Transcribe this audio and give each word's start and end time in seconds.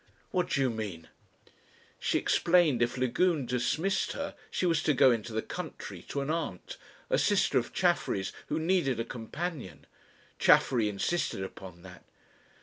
"What 0.31 0.49
do 0.49 0.61
you 0.61 0.71
mean?" 0.71 1.09
She 1.99 2.17
explained 2.17 2.81
if 2.81 2.97
Lagune 2.97 3.45
dismissed 3.45 4.13
her 4.13 4.33
she 4.49 4.65
was 4.65 4.81
to 4.81 4.95
go 4.95 5.11
into 5.11 5.31
the 5.31 5.43
country 5.43 6.01
to 6.09 6.21
an 6.21 6.31
aunt, 6.31 6.77
a 7.11 7.19
sister 7.19 7.59
of 7.59 7.71
Chaffery's 7.71 8.33
who 8.47 8.57
needed 8.57 8.99
a 8.99 9.05
companion. 9.05 9.85
Chaffery 10.39 10.89
insisted 10.89 11.43
upon 11.43 11.83
that. 11.83 12.03